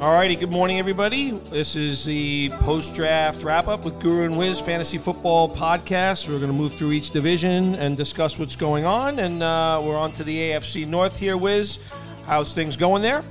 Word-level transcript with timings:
All 0.00 0.14
righty, 0.14 0.36
good 0.36 0.52
morning, 0.52 0.78
everybody. 0.78 1.32
This 1.32 1.74
is 1.74 2.04
the 2.04 2.50
post 2.60 2.94
draft 2.94 3.42
wrap 3.42 3.66
up 3.66 3.84
with 3.84 3.98
Guru 3.98 4.26
and 4.26 4.38
Wiz 4.38 4.60
Fantasy 4.60 4.96
Football 4.96 5.48
Podcast. 5.48 6.28
We're 6.28 6.38
going 6.38 6.52
to 6.52 6.56
move 6.56 6.72
through 6.72 6.92
each 6.92 7.10
division 7.10 7.74
and 7.74 7.96
discuss 7.96 8.38
what's 8.38 8.54
going 8.54 8.84
on. 8.84 9.18
And 9.18 9.42
uh, 9.42 9.80
we're 9.82 9.98
on 9.98 10.12
to 10.12 10.22
the 10.22 10.38
AFC 10.38 10.86
North 10.86 11.18
here, 11.18 11.36
Wiz. 11.36 11.80
How's 12.26 12.54
things 12.54 12.76
going 12.76 13.02
there? 13.02 13.24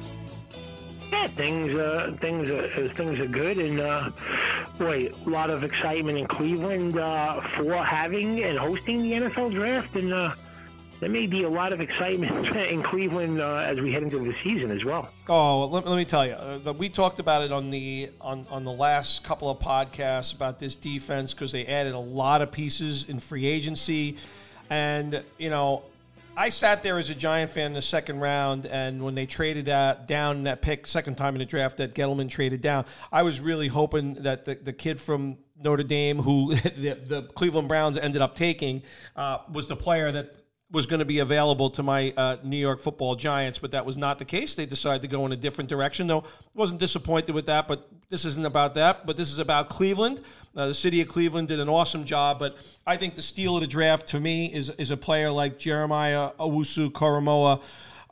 Yeah, 1.09 1.27
things 1.27 1.73
uh, 1.73 2.17
things 2.19 2.49
uh, 2.49 2.89
things 2.95 3.17
are 3.21 3.27
good, 3.27 3.59
and 3.59 3.79
uh, 3.79 4.09
boy, 4.77 5.09
a 5.25 5.29
lot 5.29 5.49
of 5.49 5.63
excitement 5.63 6.17
in 6.17 6.27
Cleveland 6.27 6.97
uh, 6.97 7.39
for 7.39 7.75
having 7.75 8.43
and 8.43 8.59
hosting 8.59 9.03
the 9.03 9.13
NFL 9.13 9.53
draft, 9.53 9.95
and 9.95 10.13
uh, 10.13 10.31
there 10.99 11.09
may 11.09 11.27
be 11.27 11.43
a 11.43 11.49
lot 11.49 11.73
of 11.73 11.81
excitement 11.81 12.55
in 12.55 12.81
Cleveland 12.81 13.39
uh, 13.39 13.57
as 13.57 13.79
we 13.79 13.91
head 13.91 14.03
into 14.03 14.19
the 14.19 14.35
season 14.43 14.71
as 14.71 14.83
well. 14.83 15.09
Oh, 15.29 15.65
let, 15.67 15.85
let 15.85 15.95
me 15.95 16.05
tell 16.05 16.25
you, 16.25 16.33
uh, 16.33 16.73
we 16.73 16.89
talked 16.89 17.19
about 17.19 17.43
it 17.43 17.51
on 17.51 17.69
the 17.69 18.09
on, 18.19 18.45
on 18.49 18.63
the 18.63 18.71
last 18.71 19.23
couple 19.23 19.49
of 19.49 19.59
podcasts 19.59 20.35
about 20.35 20.59
this 20.59 20.75
defense 20.75 21.33
because 21.33 21.51
they 21.51 21.65
added 21.65 21.93
a 21.93 21.99
lot 21.99 22.41
of 22.41 22.51
pieces 22.51 23.07
in 23.07 23.19
free 23.19 23.45
agency, 23.45 24.17
and 24.69 25.23
you 25.37 25.49
know. 25.49 25.83
I 26.39 26.49
sat 26.49 26.83
there 26.83 26.99
as 26.99 27.09
a 27.09 27.15
Giant 27.15 27.49
fan 27.49 27.65
in 27.65 27.73
the 27.73 27.81
second 27.81 28.19
round, 28.19 28.67
and 28.67 29.03
when 29.03 29.15
they 29.15 29.25
traded 29.25 29.65
down 29.65 30.43
that 30.43 30.61
pick, 30.61 30.85
second 30.85 31.15
time 31.15 31.33
in 31.33 31.39
the 31.39 31.45
draft 31.45 31.77
that 31.77 31.95
Gettleman 31.95 32.29
traded 32.29 32.61
down, 32.61 32.85
I 33.11 33.23
was 33.23 33.41
really 33.41 33.67
hoping 33.67 34.13
that 34.21 34.45
the, 34.45 34.53
the 34.53 34.71
kid 34.71 34.99
from 34.99 35.39
Notre 35.59 35.81
Dame, 35.81 36.19
who 36.19 36.53
the, 36.55 36.99
the 37.03 37.23
Cleveland 37.33 37.67
Browns 37.67 37.97
ended 37.97 38.21
up 38.21 38.35
taking, 38.35 38.83
uh, 39.15 39.39
was 39.51 39.67
the 39.67 39.75
player 39.75 40.11
that 40.11 40.35
was 40.69 40.85
going 40.85 40.99
to 40.99 41.05
be 41.05 41.19
available 41.19 41.69
to 41.69 41.81
my 41.81 42.11
uh, 42.17 42.37
New 42.43 42.57
York 42.57 42.79
Football 42.79 43.15
Giants, 43.15 43.57
but 43.57 43.71
that 43.71 43.85
was 43.85 43.95
not 43.95 44.19
the 44.19 44.25
case. 44.25 44.53
They 44.53 44.65
decided 44.65 45.01
to 45.03 45.07
go 45.07 45.25
in 45.25 45.31
a 45.31 45.37
different 45.37 45.69
direction. 45.69 46.07
Though 46.07 46.25
wasn't 46.53 46.81
disappointed 46.81 47.33
with 47.33 47.45
that, 47.45 47.67
but 47.67 47.87
this 48.09 48.25
isn't 48.25 48.45
about 48.45 48.73
that. 48.73 49.05
But 49.05 49.15
this 49.15 49.31
is 49.31 49.39
about 49.39 49.69
Cleveland. 49.69 50.21
Uh, 50.55 50.67
the 50.67 50.73
city 50.73 50.99
of 50.99 51.07
Cleveland 51.07 51.47
did 51.47 51.59
an 51.61 51.69
awesome 51.69 52.03
job, 52.03 52.39
but 52.39 52.57
I 52.85 52.97
think 52.97 53.15
the 53.15 53.21
steal 53.21 53.55
of 53.55 53.61
the 53.61 53.67
draft 53.67 54.07
to 54.07 54.19
me 54.19 54.53
is 54.53 54.69
is 54.71 54.91
a 54.91 54.97
player 54.97 55.31
like 55.31 55.57
Jeremiah 55.57 56.31
Owusu 56.37 56.91
Koramoah 56.91 57.63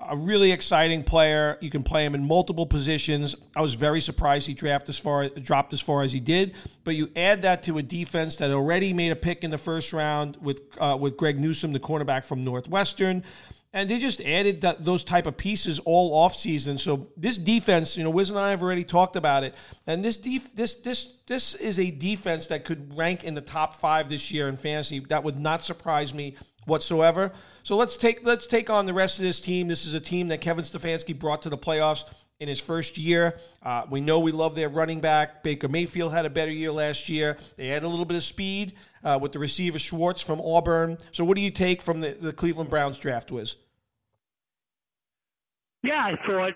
a 0.09 0.17
really 0.17 0.51
exciting 0.51 1.03
player. 1.03 1.57
You 1.61 1.69
can 1.69 1.83
play 1.83 2.05
him 2.05 2.15
in 2.15 2.27
multiple 2.27 2.65
positions. 2.65 3.35
I 3.55 3.61
was 3.61 3.73
very 3.73 4.01
surprised 4.01 4.47
he 4.47 4.53
drafted 4.53 4.89
as 4.89 4.99
far 4.99 5.29
dropped 5.29 5.73
as 5.73 5.81
far 5.81 6.03
as 6.03 6.13
he 6.13 6.19
did. 6.19 6.55
But 6.83 6.95
you 6.95 7.11
add 7.15 7.41
that 7.43 7.63
to 7.63 7.77
a 7.77 7.83
defense 7.83 8.35
that 8.37 8.51
already 8.51 8.93
made 8.93 9.11
a 9.11 9.15
pick 9.15 9.43
in 9.43 9.51
the 9.51 9.57
first 9.57 9.93
round 9.93 10.37
with 10.41 10.61
uh, 10.79 10.97
with 10.99 11.17
Greg 11.17 11.39
Newsome, 11.39 11.73
the 11.73 11.79
cornerback 11.79 12.25
from 12.25 12.41
Northwestern. 12.41 13.23
And 13.73 13.89
they 13.89 13.99
just 13.99 14.21
added 14.21 14.61
those 14.79 15.03
type 15.03 15.25
of 15.25 15.35
pieces 15.35 15.79
all 15.79 16.25
offseason. 16.25 16.79
So 16.79 17.09
this 17.17 17.37
defense, 17.37 17.97
you 17.97 18.05
know, 18.05 18.09
Wiz 18.09 18.29
and 18.29 18.39
I 18.39 18.51
have 18.51 18.63
already 18.63 18.85
talked 18.85 19.17
about 19.17 19.43
it. 19.43 19.53
And 19.85 20.03
this 20.03 20.15
def- 20.15 20.55
this 20.55 20.75
this 20.75 21.17
this 21.27 21.55
is 21.55 21.77
a 21.77 21.91
defense 21.91 22.47
that 22.47 22.63
could 22.63 22.95
rank 22.97 23.25
in 23.25 23.33
the 23.33 23.41
top 23.41 23.75
five 23.75 24.07
this 24.07 24.31
year 24.31 24.47
in 24.47 24.55
fantasy. 24.55 24.99
That 24.99 25.25
would 25.25 25.37
not 25.37 25.65
surprise 25.65 26.13
me 26.13 26.37
whatsoever. 26.65 27.31
So 27.63 27.77
let's 27.77 27.95
take 27.95 28.25
let's 28.25 28.47
take 28.47 28.69
on 28.69 28.85
the 28.85 28.93
rest 28.93 29.19
of 29.19 29.23
this 29.23 29.41
team. 29.41 29.67
This 29.67 29.85
is 29.85 29.93
a 29.93 29.99
team 29.99 30.27
that 30.27 30.41
Kevin 30.41 30.63
Stefanski 30.63 31.17
brought 31.17 31.41
to 31.43 31.49
the 31.49 31.57
playoffs 31.57 32.05
in 32.39 32.47
his 32.47 32.59
first 32.59 32.97
year. 32.97 33.37
Uh, 33.63 33.83
we 33.89 34.01
know 34.01 34.19
we 34.19 34.31
love 34.31 34.55
their 34.55 34.69
running 34.69 34.99
back. 34.99 35.41
Baker 35.43 35.67
Mayfield 35.67 36.11
had 36.11 36.25
a 36.25 36.29
better 36.29 36.51
year 36.51 36.71
last 36.71 37.07
year. 37.09 37.37
They 37.55 37.67
had 37.67 37.83
a 37.83 37.87
little 37.87 38.05
bit 38.05 38.17
of 38.17 38.23
speed 38.23 38.73
uh, 39.03 39.17
with 39.21 39.31
the 39.31 39.39
receiver 39.39 39.79
Schwartz 39.79 40.21
from 40.21 40.41
Auburn. 40.41 40.97
So 41.11 41.23
what 41.23 41.35
do 41.35 41.41
you 41.41 41.51
take 41.51 41.81
from 41.81 42.01
the, 42.01 42.11
the 42.11 42.33
Cleveland 42.33 42.69
Browns 42.69 42.97
draft, 42.97 43.31
Wiz? 43.31 43.55
Yeah, 45.83 45.93
I 45.93 46.25
thought 46.25 46.53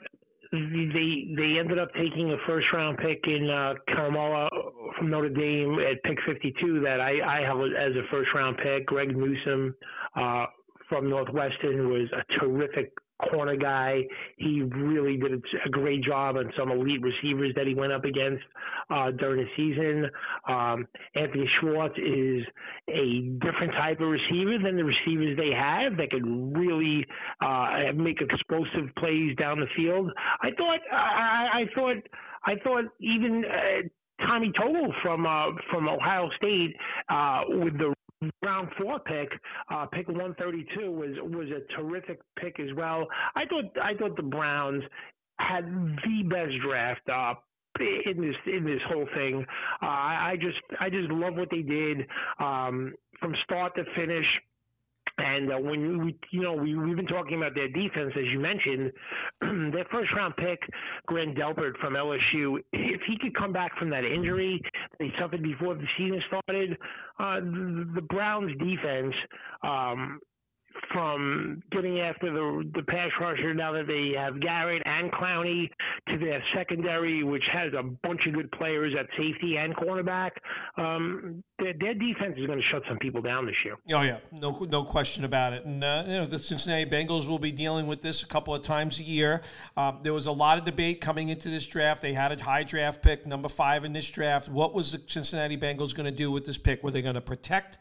they 0.51 1.27
they 1.35 1.59
ended 1.59 1.77
up 1.77 1.89
taking 1.93 2.31
a 2.31 2.37
first 2.47 2.65
round 2.73 2.97
pick 2.97 3.19
in 3.25 3.49
uh, 3.49 3.73
Koramoah 3.89 4.49
from 4.97 5.09
Notre 5.09 5.29
Dame 5.29 5.79
at 5.79 6.01
pick 6.03 6.17
52 6.25 6.81
that 6.81 6.99
I, 6.99 7.39
I 7.39 7.41
have 7.41 7.57
as 7.59 7.95
a 7.95 8.07
first 8.09 8.29
round 8.33 8.57
pick. 8.57 8.87
Greg 8.87 9.15
Newsome 9.15 9.75
uh, 10.15 10.45
from 10.87 11.09
Northwestern 11.09 11.89
was 11.89 12.09
a 12.13 12.39
terrific 12.39 12.91
corner 13.29 13.55
guy. 13.55 14.01
He 14.37 14.61
really 14.61 15.17
did 15.17 15.43
a 15.65 15.69
great 15.69 16.03
job 16.03 16.37
on 16.37 16.51
some 16.57 16.71
elite 16.71 17.01
receivers 17.01 17.53
that 17.55 17.67
he 17.67 17.73
went 17.73 17.91
up 17.91 18.05
against 18.05 18.43
uh, 18.89 19.11
during 19.11 19.45
the 19.45 19.49
season. 19.55 20.09
Um, 20.47 20.87
Anthony 21.15 21.49
Schwartz 21.59 21.95
is 21.97 22.43
a 22.89 23.21
different 23.43 23.73
type 23.73 23.99
of 23.99 24.07
receiver 24.07 24.57
than 24.63 24.77
the 24.77 24.83
receivers 24.83 25.37
they 25.37 25.51
have 25.55 25.97
that 25.97 26.11
can 26.11 26.53
really 26.53 27.05
uh, 27.41 27.93
make 27.95 28.21
explosive 28.21 28.93
plays 28.97 29.35
down 29.37 29.59
the 29.59 29.67
field. 29.75 30.11
I 30.41 30.49
thought 30.51 30.79
I, 30.91 31.49
I 31.53 31.63
thought 31.75 31.97
I 32.45 32.55
thought 32.63 32.85
even 32.99 33.43
uh, 33.45 34.25
Tommy 34.25 34.51
Total 34.57 34.93
from 35.01 35.25
uh, 35.25 35.51
from 35.71 35.87
Ohio 35.87 36.29
State 36.37 36.75
uh, 37.09 37.43
with 37.47 37.77
the 37.77 37.93
round 38.41 38.69
four 38.77 38.99
pick, 38.99 39.29
uh, 39.71 39.85
pick 39.85 40.07
132 40.07 40.91
was 40.91 41.11
was 41.21 41.47
a 41.49 41.61
terrific 41.75 42.19
pick 42.37 42.59
as 42.59 42.73
well. 42.75 43.07
I 43.35 43.45
thought 43.45 43.65
I 43.81 43.93
thought 43.95 44.15
the 44.15 44.23
Browns 44.23 44.83
had 45.39 45.65
the 45.65 46.23
best 46.23 46.53
draft 46.65 47.01
uh, 47.09 47.33
in 47.79 48.21
this 48.21 48.35
in 48.45 48.65
this 48.65 48.81
whole 48.87 49.07
thing. 49.15 49.45
Uh, 49.81 49.85
I, 49.85 50.31
I 50.31 50.35
just 50.35 50.59
I 50.79 50.89
just 50.89 51.09
love 51.09 51.35
what 51.35 51.49
they 51.49 51.61
did 51.61 52.05
um, 52.39 52.93
from 53.19 53.35
start 53.43 53.75
to 53.75 53.83
finish. 53.95 54.25
And 55.35 55.51
uh, 55.51 55.57
when 55.57 56.03
we, 56.03 56.15
you 56.31 56.41
know, 56.41 56.53
we, 56.53 56.75
we've 56.75 56.95
been 56.95 57.07
talking 57.07 57.37
about 57.37 57.55
their 57.55 57.67
defense, 57.67 58.13
as 58.17 58.25
you 58.31 58.39
mentioned, 58.39 58.91
their 59.73 59.85
first 59.91 60.11
round 60.13 60.35
pick, 60.37 60.59
Grant 61.05 61.37
Delpit 61.37 61.77
from 61.77 61.93
LSU, 61.93 62.57
if 62.73 63.01
he 63.07 63.17
could 63.19 63.35
come 63.35 63.53
back 63.53 63.77
from 63.77 63.89
that 63.91 64.05
injury 64.05 64.61
that 64.97 65.05
he 65.05 65.11
suffered 65.19 65.43
before 65.43 65.75
the 65.75 65.87
season 65.97 66.21
started, 66.27 66.77
uh, 67.19 67.39
the, 67.39 67.91
the 67.95 68.01
Browns 68.01 68.51
defense, 68.57 69.13
um, 69.63 70.19
from 70.93 71.61
getting 71.71 71.99
after 71.99 72.31
the 72.31 72.69
the 72.75 72.83
pass 72.83 73.09
rusher 73.19 73.53
now 73.53 73.71
that 73.71 73.87
they 73.87 74.13
have 74.17 74.39
Garrett 74.41 74.81
and 74.85 75.11
Clowney 75.11 75.69
to 76.09 76.17
their 76.17 76.43
secondary, 76.55 77.23
which 77.23 77.43
has 77.51 77.73
a 77.73 77.83
bunch 77.83 78.21
of 78.27 78.33
good 78.33 78.51
players 78.51 78.93
at 78.99 79.07
safety 79.17 79.57
and 79.57 79.75
cornerback. 79.75 80.31
Um, 80.77 81.43
their, 81.59 81.73
their 81.79 81.93
defense 81.93 82.35
is 82.37 82.45
going 82.47 82.59
to 82.59 82.65
shut 82.71 82.83
some 82.87 82.97
people 82.97 83.21
down 83.21 83.45
this 83.45 83.55
year. 83.63 83.75
Oh 83.93 84.01
yeah, 84.01 84.17
no 84.31 84.65
no 84.69 84.83
question 84.83 85.23
about 85.23 85.53
it. 85.53 85.65
And 85.65 85.83
uh, 85.83 86.03
you 86.07 86.13
know 86.13 86.25
the 86.25 86.39
Cincinnati 86.39 86.89
Bengals 86.89 87.27
will 87.27 87.39
be 87.39 87.51
dealing 87.51 87.87
with 87.87 88.01
this 88.01 88.23
a 88.23 88.27
couple 88.27 88.53
of 88.53 88.61
times 88.61 88.99
a 88.99 89.03
year. 89.03 89.41
Um, 89.77 89.99
there 90.03 90.13
was 90.13 90.27
a 90.27 90.31
lot 90.31 90.57
of 90.57 90.65
debate 90.65 91.01
coming 91.01 91.29
into 91.29 91.49
this 91.49 91.65
draft. 91.65 92.01
They 92.01 92.13
had 92.13 92.31
a 92.31 92.43
high 92.43 92.63
draft 92.63 93.01
pick, 93.01 93.25
number 93.25 93.49
five 93.49 93.85
in 93.85 93.93
this 93.93 94.09
draft. 94.09 94.49
What 94.49 94.73
was 94.73 94.91
the 94.91 95.01
Cincinnati 95.05 95.57
Bengals 95.57 95.95
going 95.95 96.05
to 96.05 96.15
do 96.15 96.31
with 96.31 96.45
this 96.45 96.57
pick? 96.57 96.83
Were 96.83 96.91
they 96.91 97.01
going 97.01 97.15
to 97.15 97.21
protect? 97.21 97.77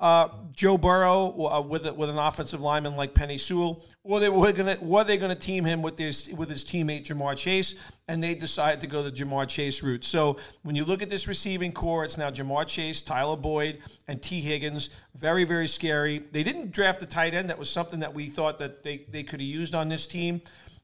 Uh, 0.00 0.28
Joe 0.56 0.78
Burrow 0.78 1.46
uh, 1.46 1.60
with 1.60 1.84
with 1.94 2.08
an 2.08 2.16
offensive 2.16 2.62
lineman 2.62 2.96
like 2.96 3.12
Penei 3.12 3.38
Sewell, 3.38 3.84
or 4.02 4.18
they 4.18 4.30
were 4.30 4.50
gonna 4.50 4.78
were 4.80 5.04
they 5.04 5.18
gonna 5.18 5.34
team 5.34 5.66
him 5.66 5.82
with 5.82 5.98
his 5.98 6.30
with 6.34 6.48
his 6.48 6.64
teammate 6.64 7.04
Ja'Marr 7.04 7.36
Chase, 7.36 7.74
and 8.08 8.22
they 8.22 8.34
decided 8.34 8.80
to 8.80 8.86
go 8.86 9.02
the 9.02 9.12
Ja'Marr 9.12 9.46
Chase 9.46 9.82
route. 9.82 10.06
So 10.06 10.38
when 10.62 10.74
you 10.74 10.86
look 10.86 11.02
at 11.02 11.10
this 11.10 11.28
receiving 11.28 11.72
corps, 11.72 12.04
it's 12.04 12.16
now 12.16 12.30
Ja'Marr 12.30 12.66
Chase, 12.66 13.02
Tyler 13.02 13.36
Boyd, 13.36 13.80
and 14.08 14.22
Tee 14.22 14.40
Higgins. 14.40 14.88
Very 15.14 15.44
very 15.44 15.68
scary. 15.68 16.18
They 16.32 16.44
didn't 16.44 16.72
draft 16.72 17.02
a 17.02 17.06
tight 17.06 17.34
end. 17.34 17.50
That 17.50 17.58
was 17.58 17.68
something 17.68 18.00
that 18.00 18.14
we 18.14 18.28
thought 18.28 18.56
that 18.56 18.82
they 18.82 19.04
they 19.10 19.22
could 19.22 19.40
have 19.40 19.48
used 19.48 19.74
on 19.74 19.90
this 19.90 20.06
team. 20.06 20.40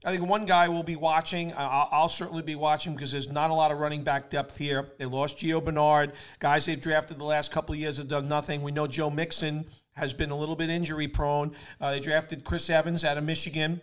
I 0.06 0.14
think 0.14 0.28
one 0.28 0.46
guy 0.46 0.68
will 0.68 0.84
be 0.84 0.94
watching. 0.94 1.52
I'll, 1.56 1.88
I'll 1.90 2.08
certainly 2.08 2.42
be 2.42 2.54
watching 2.54 2.94
because 2.94 3.10
there's 3.10 3.28
not 3.28 3.50
a 3.50 3.54
lot 3.54 3.72
of 3.72 3.80
running 3.80 4.04
back 4.04 4.30
depth 4.30 4.56
here. 4.56 4.86
They 4.98 5.04
lost 5.04 5.38
Gio 5.38 5.62
Bernard. 5.62 6.12
Guys 6.38 6.64
they've 6.66 6.80
drafted 6.80 7.16
the 7.16 7.24
last 7.24 7.50
couple 7.50 7.72
of 7.72 7.80
years 7.80 7.96
have 7.96 8.06
done 8.06 8.28
nothing. 8.28 8.62
We 8.62 8.70
know 8.70 8.86
Joe 8.86 9.10
Mixon 9.10 9.66
has 9.94 10.14
been 10.14 10.30
a 10.30 10.36
little 10.36 10.54
bit 10.54 10.70
injury 10.70 11.08
prone. 11.08 11.56
Uh, 11.80 11.90
they 11.90 11.98
drafted 11.98 12.44
Chris 12.44 12.70
Evans 12.70 13.04
out 13.04 13.18
of 13.18 13.24
Michigan. 13.24 13.80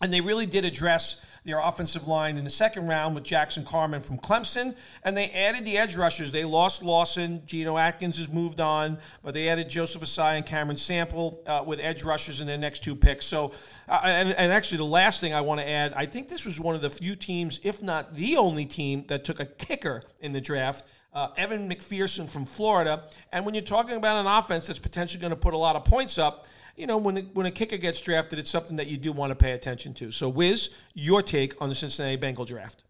And 0.00 0.12
they 0.12 0.20
really 0.20 0.46
did 0.46 0.64
address 0.64 1.24
their 1.44 1.60
offensive 1.60 2.08
line 2.08 2.36
in 2.36 2.44
the 2.44 2.50
second 2.50 2.88
round 2.88 3.14
with 3.14 3.22
Jackson 3.22 3.64
Carman 3.64 4.00
from 4.00 4.18
Clemson. 4.18 4.74
And 5.04 5.16
they 5.16 5.30
added 5.30 5.64
the 5.64 5.78
edge 5.78 5.94
rushers. 5.94 6.32
They 6.32 6.44
lost 6.44 6.82
Lawson. 6.82 7.42
Geno 7.46 7.76
Atkins 7.76 8.18
has 8.18 8.28
moved 8.28 8.60
on, 8.60 8.98
but 9.22 9.34
they 9.34 9.48
added 9.48 9.68
Joseph 9.68 10.02
Ossai 10.02 10.36
and 10.36 10.44
Cameron 10.44 10.76
Sample 10.76 11.42
uh, 11.46 11.62
with 11.64 11.78
edge 11.80 12.02
rushers 12.02 12.40
in 12.40 12.46
their 12.46 12.58
next 12.58 12.82
two 12.82 12.96
picks. 12.96 13.26
So, 13.26 13.52
uh, 13.88 14.00
and, 14.04 14.30
and 14.30 14.52
actually, 14.52 14.78
the 14.78 14.84
last 14.84 15.20
thing 15.20 15.32
I 15.32 15.42
want 15.42 15.60
to 15.60 15.68
add 15.68 15.92
I 15.94 16.06
think 16.06 16.28
this 16.28 16.44
was 16.44 16.58
one 16.58 16.74
of 16.74 16.82
the 16.82 16.90
few 16.90 17.14
teams, 17.14 17.60
if 17.62 17.82
not 17.82 18.14
the 18.14 18.36
only 18.36 18.66
team, 18.66 19.04
that 19.08 19.24
took 19.24 19.38
a 19.38 19.46
kicker 19.46 20.02
in 20.20 20.32
the 20.32 20.40
draft. 20.40 20.86
Uh, 21.14 21.28
Evan 21.36 21.70
McPherson 21.70 22.28
from 22.28 22.44
Florida. 22.44 23.04
And 23.32 23.44
when 23.44 23.54
you're 23.54 23.62
talking 23.62 23.96
about 23.96 24.16
an 24.16 24.26
offense 24.26 24.66
that's 24.66 24.80
potentially 24.80 25.20
going 25.20 25.30
to 25.30 25.36
put 25.36 25.54
a 25.54 25.58
lot 25.58 25.76
of 25.76 25.84
points 25.84 26.18
up, 26.18 26.46
you 26.76 26.88
know, 26.88 26.98
when, 26.98 27.16
when 27.34 27.46
a 27.46 27.52
kicker 27.52 27.76
gets 27.76 28.00
drafted, 28.00 28.40
it's 28.40 28.50
something 28.50 28.76
that 28.76 28.88
you 28.88 28.96
do 28.96 29.12
want 29.12 29.30
to 29.30 29.36
pay 29.36 29.52
attention 29.52 29.94
to. 29.94 30.10
So, 30.10 30.28
Wiz, 30.28 30.70
your 30.92 31.22
take 31.22 31.54
on 31.62 31.68
the 31.68 31.74
Cincinnati 31.76 32.16
Bengal 32.16 32.44
draft? 32.44 32.82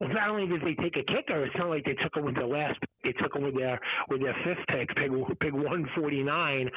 Well, 0.00 0.10
not 0.10 0.28
only 0.28 0.46
did 0.46 0.60
they 0.60 0.74
take 0.74 0.96
a 0.96 1.04
kicker, 1.04 1.46
it's 1.46 1.56
not 1.56 1.70
like 1.70 1.86
they 1.86 1.94
took 1.94 2.14
him 2.14 2.26
with 2.26 2.34
their 2.34 2.46
last. 2.46 2.78
They 3.02 3.12
took 3.12 3.34
him 3.34 3.44
with 3.44 3.56
their 3.56 3.80
with 4.10 4.20
their 4.20 4.36
fifth 4.44 4.66
pick, 4.68 4.94
pick, 4.94 5.10
pick 5.40 5.54
one 5.54 5.88
forty 5.96 6.22
nine. 6.22 6.68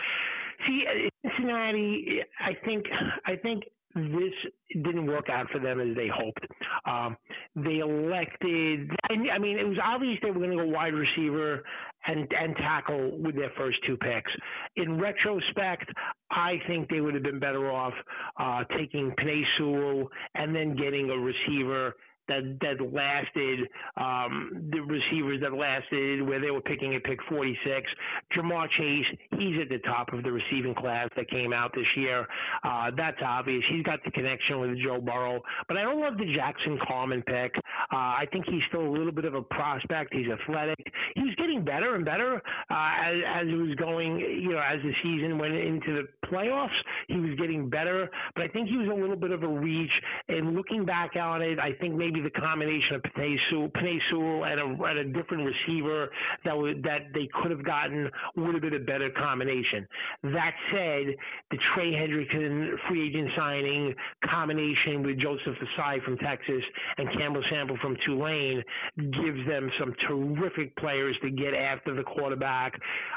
See, 0.66 0.86
Cincinnati, 1.26 2.22
I 2.40 2.54
think, 2.66 2.86
I 3.26 3.36
think 3.36 3.64
this 3.96 4.34
didn't 4.72 5.08
work 5.08 5.30
out 5.30 5.50
for 5.52 5.60
them 5.60 5.82
as 5.82 5.96
they 5.96 6.08
hoped. 6.08 6.46
Um, 6.86 7.18
they 7.64 7.80
elected. 7.80 8.90
I 9.10 9.38
mean, 9.38 9.58
it 9.58 9.68
was 9.68 9.78
obvious 9.84 10.18
they 10.22 10.32
were 10.32 10.40
going 10.40 10.58
to 10.58 10.64
go 10.64 10.70
wide 10.70 10.94
receiver 10.94 11.64
and 12.08 12.28
and 12.32 12.56
tackle 12.58 13.18
with 13.22 13.36
their 13.36 13.52
first 13.58 13.78
two 13.86 13.98
picks. 13.98 14.32
In 14.76 15.00
retrospect, 15.00 15.90
I 16.32 16.60
think 16.68 16.90
they 16.90 17.02
would 17.02 17.14
have 17.14 17.24
been 17.24 17.40
better 17.40 17.72
off 17.72 17.94
uh, 18.40 18.64
taking 18.78 19.12
Penei 19.20 19.44
Sewell 19.58 20.10
and 20.36 20.56
then 20.56 20.76
getting 20.76 21.10
a 21.10 21.18
receiver 21.18 21.96
that 22.30 22.58
that 22.62 22.94
lasted 22.94 23.68
um, 23.98 24.70
the 24.72 24.80
receivers 24.80 25.42
that 25.42 25.54
lasted 25.54 26.22
where 26.22 26.40
they 26.40 26.52
were 26.52 26.62
picking 26.62 26.96
at 26.96 27.04
pick 27.04 27.20
46. 27.28 27.90
Ja'Marr 28.36 28.70
Chase, 28.78 29.06
he's 29.32 29.60
at 29.62 29.70
the 29.70 29.80
top 29.80 30.14
of 30.14 30.24
the 30.24 30.32
receiving 30.32 30.74
class 30.76 31.10
that 31.16 31.30
came 31.30 31.52
out 31.52 31.74
this 31.76 31.86
year. 31.98 32.26
Uh, 32.64 32.92
that's 32.96 33.18
obvious. 33.26 33.64
He's 33.70 33.84
got 33.84 34.00
the 34.06 34.12
connection 34.12 34.60
with 34.60 34.78
Joe 34.82 35.02
Burrow, 35.02 35.42
but 35.68 35.78
I 35.78 35.84
don't 35.84 36.00
love 36.00 36.18
the 36.18 36.34
Jackson 36.36 36.80
Carman 36.88 37.22
pick. 37.24 37.54
Uh, 37.92 37.96
I 37.96 38.28
think 38.32 38.46
he's 38.46 38.62
still 38.68 38.86
a 38.86 38.92
little 38.92 39.12
bit 39.12 39.26
of 39.26 39.34
a 39.34 39.42
prospect. 39.42 40.14
He's 40.14 40.28
athletic. 40.28 40.80
He's 41.16 41.36
getting 41.36 41.64
better 41.64 41.96
and 41.96 42.06
better 42.06 42.42
uh, 42.70 42.92
as, 43.04 43.16
as 43.28 43.48
it 43.48 43.56
was 43.56 43.76
going. 43.76 44.20
You 44.20 44.52
know, 44.52 44.60
as 44.60 44.82
the 44.82 44.94
season 45.04 45.38
went 45.38 45.54
into 45.54 45.94
the 45.94 46.28
playoffs, 46.28 46.70
he 47.08 47.18
was 47.18 47.36
getting 47.38 47.70
better. 47.70 48.10
But 48.36 48.44
I 48.44 48.48
think 48.50 48.70
he 48.70 48.78
was 48.78 48.88
a 48.88 49.00
little 49.00 49.16
bit 49.16 49.32
of 49.32 49.44
a 49.44 49.48
reach. 49.48 49.92
And 50.28 50.56
looking 50.56 50.86
back 50.86 51.16
on 51.16 51.42
it, 51.42 51.60
I 51.60 51.74
think 51.74 51.96
maybe 51.96 52.22
the 52.22 52.30
combination 52.30 52.96
of 52.96 53.02
Penei 53.04 54.00
Sewell, 54.10 54.46
and 54.46 54.60
a, 54.60 54.84
and 54.84 55.00
a 55.00 55.04
different 55.06 55.44
receiver 55.46 56.10
that 56.46 56.54
that 56.84 57.14
they 57.14 57.28
could 57.42 57.52
have 57.52 57.66
gotten 57.66 58.10
would 58.36 58.54
have 58.54 58.62
been 58.62 58.76
a 58.76 58.80
better 58.80 59.10
combination. 59.10 59.88
That 60.24 60.54
said, 60.72 61.16
the 61.52 61.58
Trey 61.74 61.92
Hendrickson 61.92 62.76
free 62.88 63.10
agent 63.10 63.30
signing 63.36 63.96
combination 64.26 65.04
with 65.04 65.20
Joseph 65.20 65.56
Ossai 65.78 66.04
from 66.04 66.18
Texas 66.18 66.64
and 66.98 67.10
Campbell 67.18 67.44
Sample 67.70 67.78
from 67.82 67.98
Tulane 68.06 68.64
gives 68.98 69.48
them 69.48 69.70
some 69.80 69.94
terrific 70.08 70.76
players 70.78 71.16
to 71.22 71.30
get 71.30 71.54
after 71.54 71.96
the 71.96 72.04
quarterback. 72.04 72.74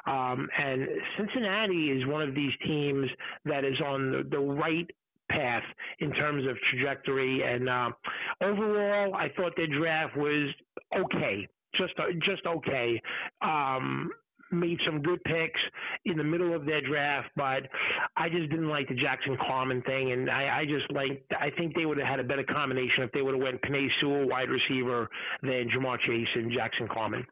Um, 0.07 0.49
and 0.59 0.87
Cincinnati 1.19 1.91
is 1.91 2.07
one 2.07 2.23
of 2.23 2.35
these 2.35 2.53
teams 2.67 3.09
that 3.45 3.65
is 3.65 3.81
on 3.85 4.11
the, 4.13 4.29
the 4.31 4.39
right 4.39 4.89
path 5.31 5.63
in 6.01 6.13
terms 6.13 6.47
of 6.47 6.57
trajectory. 6.71 7.43
And 7.43 7.69
uh, 7.69 7.91
overall, 8.43 9.15
I 9.15 9.31
thought 9.37 9.53
their 9.57 9.67
draft 9.67 10.17
was 10.17 10.51
okay, 10.97 11.49
just 11.77 11.95
just 12.25 12.47
okay. 12.47 13.01
Um, 13.41 14.11
made 14.53 14.79
some 14.87 15.03
good 15.03 15.23
picks 15.25 15.61
in 16.05 16.17
the 16.17 16.25
middle 16.25 16.55
of 16.55 16.65
their 16.67 16.81
draft, 16.81 17.29
but 17.37 17.63
I 18.17 18.29
just 18.29 18.51
didn't 18.51 18.69
like 18.69 18.89
the 18.89 18.95
Jackson 18.95 19.37
Carman 19.47 19.83
thing, 19.83 20.13
and 20.13 20.31
I, 20.31 20.61
I 20.61 20.65
just 20.65 20.91
like 20.93 21.25
I 21.39 21.51
think 21.57 21.75
they 21.75 21.87
would 21.87 21.99
have 21.99 22.07
had 22.07 22.21
a 22.21 22.25
better 22.25 22.45
combination 22.45 23.03
if 23.05 23.13
they 23.13 23.23
would 23.23 23.35
have 23.35 23.43
went 23.43 23.61
Penei 23.63 23.89
Sewell 24.01 24.29
wide 24.29 24.49
receiver 24.49 25.09
than 25.43 25.69
Ja'Marr 25.75 25.99
Chase 26.01 26.29
and 26.35 26.53
Jackson 26.53 26.89
Carman. 26.89 27.27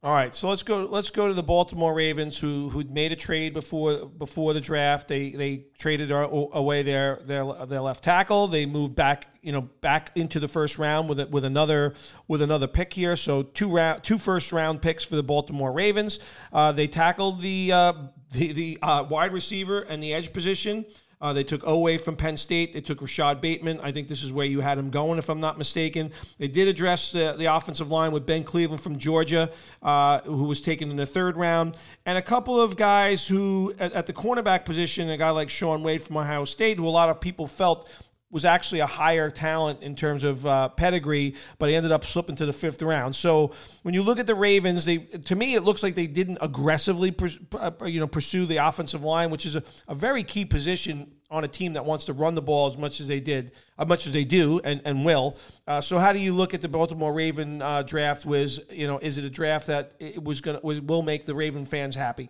All 0.00 0.12
right, 0.14 0.32
so 0.32 0.48
let's 0.48 0.62
go. 0.62 0.84
Let's 0.84 1.10
go 1.10 1.26
to 1.26 1.34
the 1.34 1.42
Baltimore 1.42 1.92
Ravens, 1.92 2.38
who 2.38 2.68
who 2.68 2.84
made 2.84 3.10
a 3.10 3.16
trade 3.16 3.52
before 3.52 4.06
before 4.06 4.54
the 4.54 4.60
draft. 4.60 5.08
They 5.08 5.32
they 5.32 5.66
traded 5.76 6.12
away 6.12 6.82
their 6.82 7.18
their 7.24 7.44
their 7.66 7.80
left 7.80 8.04
tackle. 8.04 8.46
They 8.46 8.64
moved 8.64 8.94
back, 8.94 9.26
you 9.42 9.50
know, 9.50 9.62
back 9.62 10.12
into 10.14 10.38
the 10.38 10.46
first 10.46 10.78
round 10.78 11.08
with 11.08 11.28
with 11.30 11.42
another 11.42 11.94
with 12.28 12.42
another 12.42 12.68
pick 12.68 12.92
here. 12.92 13.16
So 13.16 13.42
two 13.42 13.74
round 13.74 14.04
two 14.04 14.18
first 14.18 14.52
round 14.52 14.82
picks 14.82 15.02
for 15.02 15.16
the 15.16 15.24
Baltimore 15.24 15.72
Ravens. 15.72 16.20
Uh, 16.52 16.70
they 16.70 16.86
tackled 16.86 17.42
the 17.42 17.72
uh, 17.72 17.92
the 18.30 18.52
the 18.52 18.78
uh, 18.80 19.02
wide 19.02 19.32
receiver 19.32 19.80
and 19.80 20.00
the 20.00 20.14
edge 20.14 20.32
position. 20.32 20.86
Uh, 21.20 21.32
they 21.32 21.42
took 21.42 21.62
Oweh 21.62 22.00
from 22.00 22.16
Penn 22.16 22.36
State. 22.36 22.72
They 22.72 22.80
took 22.80 23.00
Rashod 23.00 23.40
Bateman. 23.40 23.80
I 23.82 23.90
think 23.90 24.08
this 24.08 24.22
is 24.22 24.32
where 24.32 24.46
you 24.46 24.60
had 24.60 24.78
him 24.78 24.90
going, 24.90 25.18
if 25.18 25.28
I'm 25.28 25.40
not 25.40 25.58
mistaken. 25.58 26.12
They 26.38 26.48
did 26.48 26.68
address 26.68 27.10
the, 27.12 27.34
the 27.36 27.46
offensive 27.46 27.90
line 27.90 28.12
with 28.12 28.24
Ben 28.24 28.44
Cleveland 28.44 28.80
from 28.80 28.98
Georgia, 28.98 29.50
uh, 29.82 30.20
who 30.20 30.44
was 30.44 30.60
taken 30.60 30.90
in 30.90 30.96
the 30.96 31.06
third 31.06 31.36
round, 31.36 31.76
and 32.06 32.16
a 32.16 32.22
couple 32.22 32.60
of 32.60 32.76
guys 32.76 33.26
who, 33.26 33.74
at, 33.78 33.92
at 33.92 34.06
the 34.06 34.12
cornerback 34.12 34.64
position, 34.64 35.10
a 35.10 35.16
guy 35.16 35.30
like 35.30 35.50
Shaun 35.50 35.82
Wade 35.82 36.02
from 36.02 36.16
Ohio 36.16 36.44
State, 36.44 36.76
who 36.76 36.86
a 36.86 36.90
lot 36.90 37.08
of 37.08 37.20
people 37.20 37.46
felt 37.46 37.90
was 38.30 38.44
actually 38.44 38.80
a 38.80 38.86
higher 38.86 39.30
talent 39.30 39.82
in 39.82 39.96
terms 39.96 40.22
of 40.22 40.46
uh, 40.46 40.68
pedigree, 40.68 41.34
but 41.58 41.70
he 41.70 41.74
ended 41.74 41.92
up 41.92 42.04
slipping 42.04 42.36
to 42.36 42.44
the 42.44 42.52
fifth 42.52 42.82
round. 42.82 43.16
So 43.16 43.52
when 43.82 43.94
you 43.94 44.02
look 44.02 44.18
at 44.18 44.26
the 44.26 44.34
Ravens, 44.34 44.84
they 44.84 44.98
to 44.98 45.34
me 45.34 45.54
it 45.54 45.62
looks 45.62 45.82
like 45.82 45.94
they 45.94 46.06
didn't 46.06 46.38
aggressively 46.40 47.10
pers- 47.10 47.38
uh, 47.58 47.70
you 47.86 48.00
know 48.00 48.06
pursue 48.06 48.44
the 48.44 48.58
offensive 48.58 49.02
line, 49.02 49.30
which 49.30 49.46
is 49.46 49.56
a, 49.56 49.62
a, 49.88 49.94
very 49.94 50.22
key 50.22 50.44
position 50.44 51.10
on 51.30 51.44
a 51.44 51.48
team 51.48 51.72
that 51.72 51.86
wants 51.86 52.04
to 52.04 52.12
run 52.12 52.34
the 52.34 52.42
ball 52.42 52.66
as 52.66 52.76
much 52.76 53.00
as 53.00 53.08
they 53.08 53.20
did, 53.20 53.52
as 53.78 53.88
much 53.88 54.06
as 54.06 54.12
they 54.12 54.24
do, 54.24 54.60
and 54.62 54.82
and 54.84 55.06
will. 55.06 55.38
Uh, 55.66 55.80
so 55.80 55.98
how 55.98 56.12
do 56.12 56.18
you 56.18 56.34
look 56.34 56.52
at 56.52 56.60
the 56.60 56.68
Baltimore 56.68 57.12
Raven 57.12 57.62
uh, 57.62 57.82
draft? 57.82 58.26
Was 58.26 58.60
you 58.70 58.86
know 58.86 58.98
is 58.98 59.16
it 59.16 59.24
a 59.24 59.30
draft 59.30 59.68
that 59.68 59.92
it 59.98 60.22
was 60.22 60.42
gonna 60.42 60.60
was, 60.62 60.82
will 60.82 61.02
make 61.02 61.24
the 61.24 61.34
Raven 61.34 61.64
fans 61.64 61.94
happy? 61.94 62.28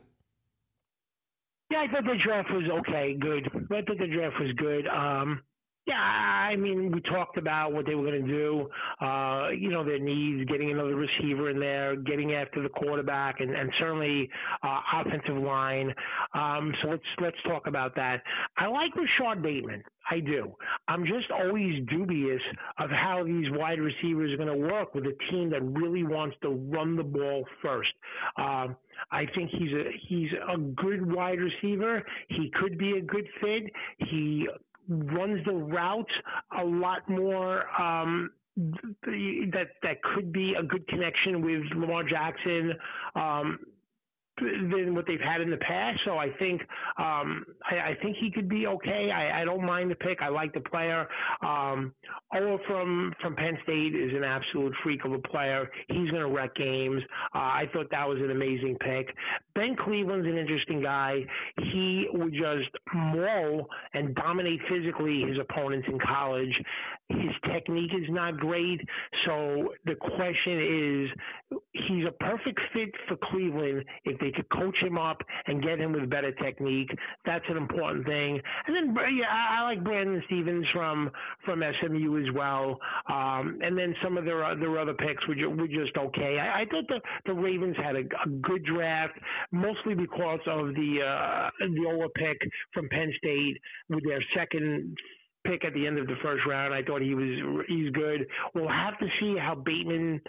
Yeah, 1.71 1.81
I 1.81 1.93
thought 1.93 2.05
the 2.05 2.17
draft 2.25 2.50
was 2.50 2.65
okay, 2.81 3.15
good. 3.21 3.47
I 3.47 3.83
thought 3.83 3.99
the 3.99 4.06
draft 4.06 4.41
was 4.41 4.53
good. 4.56 4.87
Um, 4.87 5.43
yeah, 5.88 5.94
I 5.96 6.55
mean, 6.55 6.93
we 6.93 7.00
talked 7.00 7.38
about 7.38 7.73
what 7.73 7.87
they 7.87 7.94
were 7.94 8.05
going 8.05 8.23
to 8.23 8.29
do. 8.29 8.69
Uh, 9.00 9.49
you 9.58 9.70
know, 9.70 9.82
their 9.82 9.99
needs, 9.99 10.49
getting 10.50 10.70
another 10.70 10.94
receiver 10.94 11.49
in 11.49 11.58
there, 11.58 11.96
getting 11.96 12.35
after 12.35 12.62
the 12.62 12.69
quarterback, 12.69 13.40
and, 13.40 13.50
and 13.56 13.73
certainly 13.79 14.29
uh, 14.62 14.81
offensive 14.94 15.43
line. 15.43 15.94
Um, 16.35 16.75
so 16.82 16.88
let's 16.90 17.02
let's 17.23 17.37
talk 17.46 17.67
about 17.67 17.94
that. 17.96 18.23
I 18.58 18.67
like 18.67 18.90
Rashod 18.94 19.43
Bateman. 19.43 19.82
I 20.11 20.20
do. 20.20 20.55
I'm 20.88 21.05
just 21.05 21.31
always 21.31 21.85
dubious 21.88 22.40
of 22.79 22.90
how 22.90 23.25
these 23.25 23.46
wide 23.50 23.81
receivers 23.81 24.32
are 24.32 24.37
going 24.37 24.49
to 24.49 24.69
work 24.73 24.94
with 24.94 25.05
a 25.05 25.17
team 25.31 25.50
that 25.50 25.62
really 25.62 26.02
wants 26.02 26.37
to 26.43 26.50
run 26.50 26.96
the 26.96 27.02
ball 27.02 27.44
first. 27.62 27.90
Um, 28.37 28.76
I 29.11 29.26
think 29.35 29.50
he's 29.50 29.73
a 29.73 29.85
he's 30.08 30.31
a 30.52 30.58
good 30.58 31.12
wide 31.14 31.38
receiver. 31.38 32.02
He 32.29 32.50
could 32.61 32.79
be 32.79 32.99
a 32.99 33.02
good 33.02 33.26
fit. 33.40 33.73
He 33.99 34.49
runs 34.88 35.44
the 35.44 35.52
route 35.52 36.11
a 36.58 36.64
lot 36.64 37.08
more 37.08 37.64
um, 37.81 38.31
that 38.56 39.69
that 39.82 40.02
could 40.02 40.32
be 40.32 40.55
a 40.58 40.62
good 40.62 40.87
connection 40.88 41.43
with 41.44 41.62
Lamar 41.76 42.02
Jackson. 42.05 42.73
Um, 43.14 43.61
than 44.40 44.94
what 44.94 45.06
they've 45.06 45.20
had 45.20 45.40
in 45.40 45.50
the 45.50 45.56
past. 45.58 46.00
So 46.05 46.19
I 46.19 46.31
think 46.38 46.61
um, 46.99 47.45
I, 47.71 47.90
I, 47.90 47.97
think 48.02 48.16
he 48.21 48.30
could 48.30 48.49
be 48.49 48.66
okay. 48.66 49.11
I, 49.11 49.42
I, 49.42 49.45
don't 49.45 49.64
mind 49.64 49.90
the 49.90 49.95
pick. 49.95 50.23
I 50.23 50.28
like 50.28 50.52
the 50.52 50.61
player. 50.61 51.07
Um, 51.42 51.95
Ola 52.35 52.59
from 52.66 53.12
from 53.21 53.35
Penn 53.37 53.59
State 53.62 53.95
is 53.95 54.12
an 54.14 54.25
absolute 54.25 54.73
freak 54.83 55.04
of 55.04 55.12
a 55.12 55.18
player. 55.18 55.71
He's 55.88 56.11
going 56.11 56.23
to 56.23 56.28
wreck 56.28 56.54
games. 56.54 57.02
Uh, 57.35 57.38
I 57.38 57.64
thought 57.73 57.90
that 57.90 58.09
was 58.09 58.18
an 58.18 58.30
amazing 58.30 58.76
pick. 58.80 59.14
Ben 59.54 59.76
Cleveland's 59.76 60.26
an 60.26 60.37
interesting 60.37 60.83
guy. 60.83 61.21
He 61.73 62.07
would 62.12 62.33
just 62.33 62.71
maul 62.95 63.68
and 63.95 64.14
dominate 64.14 64.61
physically 64.68 65.23
his 65.23 65.38
opponents 65.38 65.87
in 65.90 65.99
college. 65.99 66.54
His 67.09 67.33
technique 67.50 67.93
is 67.95 68.09
not 68.11 68.37
great. 68.37 68.81
So 69.25 69.73
the 69.87 69.95
question 69.95 71.09
is, 71.50 71.61
he's 71.73 72.05
a 72.07 72.12
perfect 72.12 72.61
fit 72.75 72.91
for 73.09 73.17
Cleveland 73.31 73.85
if 74.05 74.21
they 74.21 74.31
could 74.31 74.49
coach 74.50 74.77
him 74.83 74.99
up 74.99 75.23
and 75.47 75.62
get 75.62 75.79
him 75.79 75.93
with 75.93 76.11
better 76.11 76.33
technique. 76.33 76.91
That's 77.25 77.45
an 77.49 77.57
important 77.57 78.05
thing. 78.05 78.41
And 78.67 78.77
then 78.77 78.97
yeah, 79.17 79.25
I, 79.31 79.62
like 79.62 79.83
Brandon 79.83 80.23
Stephens 80.27 80.67
from 80.73 81.11
from 81.47 81.62
SMU 81.81 82.27
as 82.27 82.35
well. 82.35 82.79
Um, 83.09 83.59
and 83.62 83.77
then 83.77 83.95
some 84.03 84.19
of 84.19 84.27
their 84.27 84.55
their 84.57 84.79
other 84.79 84.95
picks 84.95 85.27
were, 85.27 85.49
were 85.49 85.67
just 85.67 85.97
okay. 85.97 86.38
I, 86.38 86.62
I 86.62 86.65
thought 86.67 86.88
the 86.88 87.00
the 87.25 87.33
Ravens 87.33 87.77
had 87.83 87.97
a, 87.97 88.00
a 88.00 88.29
good 88.43 88.65
draft, 88.65 89.19
mostly 89.50 89.95
because 89.95 90.41
of 90.47 90.75
the 90.75 90.99
uh, 91.03 91.50
the 91.61 91.87
Ola 91.87 92.09
pick 92.17 92.38
from 92.75 92.87
Penn 92.91 93.12
State 93.17 93.57
with 93.88 94.05
their 94.05 94.23
second 94.37 94.95
pick 95.49 95.64
at 95.64 95.75
the 95.75 95.87
end 95.87 95.99
of 95.99 96.07
the 96.07 96.17
first 96.23 96.45
round. 96.47 96.75
I 96.75 96.83
thought 96.83 97.02
he 97.02 97.14
was 97.14 97.64
he's 97.69 97.90
good. 97.90 98.26
We'll 98.55 98.69
have 98.69 98.99
to 98.99 99.07
see 99.21 99.37
how 99.38 99.55
Bateman 99.55 100.21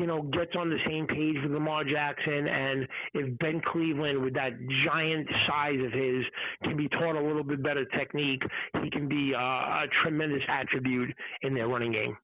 you 0.00 0.06
know, 0.06 0.22
gets 0.22 0.52
on 0.56 0.70
the 0.70 0.78
same 0.86 1.06
page 1.06 1.36
with 1.42 1.52
Lamar 1.52 1.84
Jackson, 1.84 2.48
and 2.48 2.88
if 3.12 3.38
Ben 3.38 3.60
Cleveland, 3.70 4.22
with 4.22 4.32
that 4.32 4.52
giant 4.86 5.28
size 5.46 5.78
of 5.84 5.92
his, 5.92 6.24
can 6.62 6.76
be 6.76 6.88
taught 6.88 7.16
a 7.16 7.22
little 7.22 7.44
bit 7.44 7.62
better 7.62 7.84
technique, 7.84 8.42
he 8.82 8.90
can 8.90 9.08
be 9.08 9.32
a, 9.32 9.38
a 9.38 9.84
tremendous 10.02 10.42
attribute 10.48 11.14
in 11.42 11.52
their 11.52 11.68
running 11.68 11.92
game. 11.92 12.16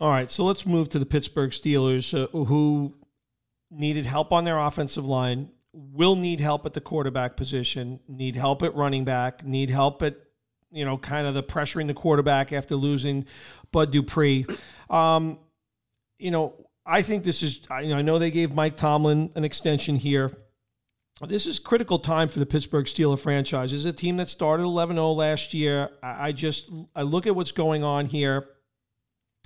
All 0.00 0.08
right, 0.08 0.28
so 0.28 0.44
let's 0.44 0.66
move 0.66 0.88
to 0.88 0.98
the 0.98 1.06
Pittsburgh 1.06 1.50
Steelers, 1.50 2.20
uh, 2.20 2.26
who 2.46 2.96
needed 3.70 4.06
help 4.06 4.32
on 4.32 4.44
their 4.44 4.58
offensive 4.58 5.06
line, 5.06 5.50
will 5.72 6.16
need 6.16 6.40
help 6.40 6.66
at 6.66 6.72
the 6.72 6.80
quarterback 6.80 7.36
position, 7.36 8.00
need 8.08 8.34
help 8.34 8.62
at 8.62 8.74
running 8.74 9.04
back, 9.04 9.44
need 9.44 9.70
help 9.70 10.02
at 10.02 10.16
you 10.70 10.84
know, 10.84 10.96
kind 10.96 11.26
of 11.26 11.34
the 11.34 11.42
pressuring 11.42 11.86
the 11.86 11.94
quarterback 11.94 12.52
after 12.52 12.76
losing 12.76 13.24
Bud 13.72 13.90
Dupree. 13.90 14.46
Um, 14.88 15.38
you 16.18 16.30
know, 16.30 16.66
I 16.86 17.02
think 17.02 17.22
this 17.22 17.42
is, 17.42 17.60
you 17.82 17.88
know, 17.88 17.96
I 17.96 18.02
know 18.02 18.18
they 18.18 18.30
gave 18.30 18.52
Mike 18.52 18.76
Tomlin 18.76 19.30
an 19.34 19.44
extension 19.44 19.96
here. 19.96 20.32
this 21.26 21.46
is 21.46 21.58
critical 21.58 21.98
time 21.98 22.28
for 22.28 22.38
the 22.38 22.46
Pittsburgh 22.46 22.86
Steeler 22.86 23.18
franchise. 23.18 23.70
This 23.70 23.80
is 23.80 23.86
a 23.86 23.92
team 23.92 24.16
that 24.16 24.28
started 24.28 24.64
11-0 24.64 25.16
last 25.16 25.54
year. 25.54 25.90
I 26.02 26.32
just 26.32 26.70
I 26.94 27.02
look 27.02 27.26
at 27.26 27.36
what's 27.36 27.52
going 27.52 27.84
on 27.84 28.06
here. 28.06 28.46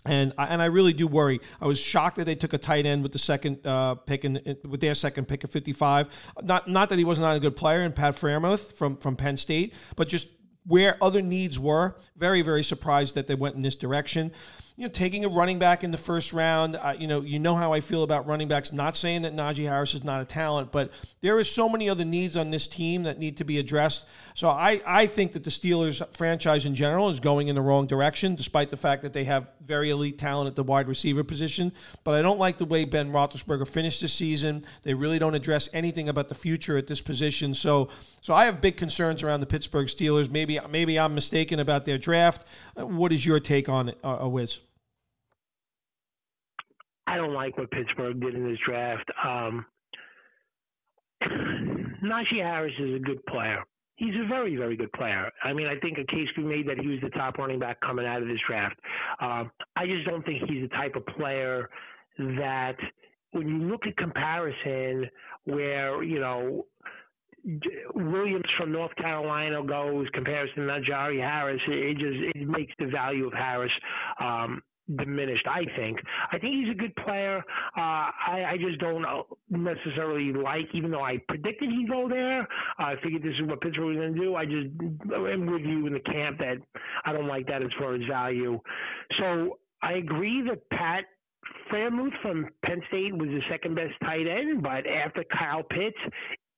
And 0.07 0.35
I, 0.37 0.47
and 0.47 0.61
I 0.61 0.67
really 0.67 0.93
do 0.93 1.07
worry. 1.07 1.41
I 1.63 1.67
was 1.67 1.81
shocked 1.81 2.17
that 2.17 2.25
they 2.25 2.35
took 2.35 2.53
a 2.53 2.59
tight 2.59 2.85
end 2.85 3.03
with 3.03 3.13
the 3.13 3.19
second 3.19 3.67
uh, 3.67 3.95
pick 3.95 4.25
and 4.25 4.59
with 4.69 4.81
their 4.81 4.95
second 4.95 5.29
pick 5.29 5.45
at 5.45 5.51
55. 5.51 6.33
Not 6.43 6.69
not 6.69 6.91
that 6.91 6.99
he 6.99 7.05
was 7.05 7.19
not 7.19 7.37
a 7.37 7.41
good 7.41 7.57
player, 7.57 7.81
and 7.81 7.95
Pat 7.95 8.15
Freiermuth 8.15 8.75
from 8.75 8.99
from 8.99 9.17
Penn 9.17 9.39
State, 9.39 9.73
but 9.97 10.07
just 10.09 10.29
where 10.67 11.03
other 11.03 11.23
needs 11.23 11.59
were. 11.59 11.97
Very 12.17 12.43
very 12.43 12.63
surprised 12.63 13.15
that 13.15 13.27
they 13.27 13.35
went 13.35 13.55
in 13.55 13.63
this 13.63 13.77
direction 13.77 14.33
you 14.77 14.85
know, 14.85 14.91
taking 14.91 15.25
a 15.25 15.29
running 15.29 15.61
back 15.61 15.85
in 15.85 15.93
the 15.93 15.99
first 15.99 16.33
round, 16.33 16.75
uh, 16.75 16.95
you 16.99 17.07
know, 17.07 17.21
you 17.21 17.39
know 17.39 17.55
how 17.55 17.73
I 17.73 17.81
feel 17.81 18.03
about 18.03 18.27
running 18.27 18.49
backs. 18.49 18.73
Not 18.73 18.97
saying 18.97 19.23
that 19.23 19.33
Najee 19.33 19.69
Harris 19.69 19.95
is 19.95 20.03
not 20.03 20.21
a 20.21 20.25
talent, 20.25 20.73
but 20.73 20.91
there 21.21 21.39
is 21.39 21.49
so 21.49 21.69
many 21.69 21.89
other 21.89 22.05
needs 22.05 22.37
on 22.37 22.51
this 22.51 22.67
team 22.67 23.05
that 23.05 23.21
need 23.21 23.37
to 23.37 23.45
be 23.45 23.59
addressed. 23.59 24.09
So 24.35 24.51
I, 24.51 24.83
I 24.85 25.07
think 25.07 25.31
that 25.33 25.45
the 25.45 25.51
Steelers 25.51 26.05
franchise 26.17 26.67
in 26.67 26.75
general 26.75 27.09
is 27.09 27.21
going 27.21 27.47
in 27.47 27.55
the 27.55 27.61
wrong 27.61 27.87
direction, 27.87 28.35
despite 28.35 28.71
the 28.71 28.77
fact 28.77 29.03
that 29.03 29.13
they 29.13 29.23
have 29.25 29.47
very 29.63 29.91
elite 29.91 30.19
talent 30.19 30.49
at 30.49 30.57
the 30.57 30.65
wide 30.65 30.89
receiver 30.89 31.23
position. 31.23 31.71
But 32.03 32.15
I 32.15 32.23
don't 32.23 32.41
like 32.41 32.59
the 32.59 32.65
way 32.65 32.85
Ben 32.85 33.13
Roethlisberger 33.13 33.69
finished 33.69 34.01
this 34.01 34.13
season. 34.13 34.65
They 34.83 34.95
really 34.95 35.21
don't 35.21 35.37
address 35.37 35.69
anything 35.73 36.09
about 36.09 36.29
the 36.29 36.35
future 36.35 36.77
at 36.77 36.89
this 36.89 37.01
position. 37.01 37.55
So, 37.55 37.91
so 38.21 38.35
I 38.35 38.47
have 38.47 38.61
big 38.61 38.77
concerns 38.77 39.23
around 39.23 39.39
the 39.39 39.47
Pittsburgh 39.47 39.87
Steelers. 39.87 40.29
Maybe, 40.29 40.59
maybe 40.69 40.99
I'm 40.99 41.15
mistaken 41.15 41.61
about 41.61 41.85
their 41.85 41.97
draft. 41.97 42.49
What 42.75 43.13
is 43.13 43.25
your 43.25 43.39
take 43.39 43.69
on 43.69 43.91
it, 43.91 43.99
uh, 44.03 44.29
Wiz? 44.29 44.59
I 47.15 47.17
don't 47.17 47.33
like 47.33 47.57
what 47.57 47.71
Pittsburgh 47.71 48.21
did 48.21 48.35
in 48.35 48.45
this 48.45 48.59
draft. 48.67 49.09
Um, 49.25 49.65
Najee 52.03 52.43
Harris 52.43 52.75
is 52.81 52.97
a 52.97 52.99
good 52.99 53.25
player. 53.27 53.63
He's 53.95 54.15
a 54.17 54.27
very, 54.27 54.57
very 54.57 54.77
good 54.77 54.93
player. 54.95 55.31
I 55.45 55.53
mean, 55.53 55.69
I 55.69 55.79
think 55.79 55.99
a 55.99 56.13
case 56.13 56.27
could 56.35 56.43
be 56.43 56.57
made 56.57 56.69
that 56.69 56.81
he 56.81 56.89
was 56.89 56.99
the 57.03 57.11
top 57.11 57.39
running 57.39 57.61
back 57.61 57.81
coming 57.83 58.05
out 58.05 58.21
of 58.21 58.27
this 58.27 58.41
draft. 58.49 58.75
Um, 59.21 59.53
I 59.77 59.87
just 59.87 60.05
don't 60.07 60.27
think 60.27 60.43
he's 60.49 60.69
the 60.69 60.77
type 60.77 60.97
of 60.97 61.07
player 61.07 61.71
that, 62.19 62.75
when 63.31 63.47
you 63.47 63.59
look 63.69 63.87
at 63.87 63.97
comparison, 63.97 65.09
where 65.45 66.03
you 66.03 66.19
know 66.19 66.67
Williams 67.95 68.45
from 68.59 68.73
North 68.73 68.95
Carolina 68.97 69.63
goes 69.63 70.09
comparison 70.15 70.67
to 70.67 70.73
Najee 70.73 71.21
Harris, 71.21 71.61
it 71.69 71.97
just 71.99 72.37
it 72.37 72.49
makes 72.49 72.73
the 72.81 72.87
value 72.87 73.29
of 73.29 73.33
Harris 73.33 73.73
um, 74.21 74.61
diminished. 74.97 75.47
I 75.49 75.65
think. 75.77 75.99
I 76.33 76.39
think 76.39 76.55
he's 76.55 76.71
a 76.71 76.79
good 76.79 76.95
player. 76.97 77.39
Uh, 77.77 77.81
I, 77.81 78.45
I 78.51 78.57
just 78.59 78.79
don't 78.81 79.05
necessarily 79.51 80.33
like, 80.33 80.67
even 80.75 80.91
though 80.91 81.03
I 81.03 81.19
predicted 81.29 81.71
he'd 81.71 81.89
go 81.89 82.09
there. 82.09 82.47
I 82.79 82.95
figured 83.03 83.23
this 83.23 83.35
is 83.41 83.49
what 83.49 83.61
Pittsburgh 83.61 83.87
was 83.87 83.97
going 83.97 84.15
to 84.15 84.21
do. 84.21 84.35
I 84.35 84.45
just 84.45 84.69
am 85.15 85.47
with 85.47 85.63
you 85.63 85.87
in 85.87 85.93
the 85.95 86.01
camp 86.01 86.39
that 86.39 86.57
I 87.05 87.13
don't 87.13 87.29
like 87.29 87.47
that 87.47 87.63
as 87.63 87.71
far 87.79 87.95
as 87.95 88.03
value. 88.09 88.61
So 89.19 89.59
I 89.83 89.95
agree 89.95 90.43
that 90.49 90.69
Pat 90.71 91.05
Freiermuth 91.71 92.13
from 92.23 92.49
Penn 92.65 92.83
State 92.89 93.15
was 93.15 93.29
the 93.29 93.41
second 93.51 93.75
best 93.75 93.93
tight 94.03 94.27
end, 94.27 94.63
but 94.63 94.87
after 94.87 95.25
Kyle 95.25 95.63
Pitts, 95.63 95.97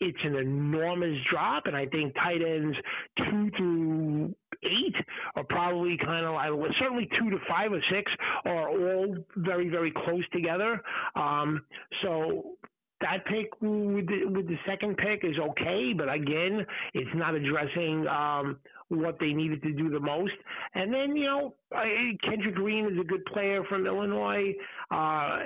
it's 0.00 0.18
an 0.24 0.36
enormous 0.36 1.16
drop, 1.30 1.66
and 1.66 1.76
I 1.76 1.86
think 1.86 2.14
tight 2.14 2.42
ends 2.42 2.76
two 3.18 3.50
through 3.56 4.34
eight 4.62 4.94
are 5.34 5.44
probably 5.44 5.96
kind 5.98 6.26
of 6.26 6.34
certainly 6.78 7.08
two 7.18 7.30
to 7.30 7.38
five 7.48 7.72
or 7.72 7.80
six 7.90 8.10
are 8.44 8.68
all 8.68 9.16
very 9.36 9.68
very 9.68 9.92
close 10.04 10.24
together. 10.32 10.80
Um, 11.14 11.62
so 12.02 12.56
that 13.00 13.24
pick 13.26 13.50
with 13.60 14.06
the, 14.06 14.24
with 14.26 14.48
the 14.48 14.56
second 14.66 14.96
pick 14.96 15.22
is 15.22 15.36
okay, 15.38 15.92
but 15.92 16.10
again, 16.10 16.64
it's 16.94 17.10
not 17.14 17.34
addressing 17.34 18.06
um, 18.08 18.58
what 18.88 19.18
they 19.18 19.32
needed 19.32 19.62
to 19.62 19.72
do 19.72 19.90
the 19.90 20.00
most. 20.00 20.32
And 20.74 20.92
then, 20.92 21.16
you 21.16 21.26
know, 21.26 21.54
Kendrick 22.22 22.54
Green 22.54 22.86
is 22.86 22.98
a 23.00 23.04
good 23.04 23.24
player 23.26 23.64
from 23.68 23.86
Illinois. 23.86 24.54
Uh, 24.90 25.38